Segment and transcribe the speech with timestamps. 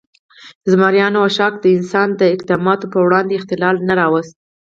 [0.71, 4.33] زمریانو او شارک د انسان د اقداماتو پر وړاندې اختلال نه راوست.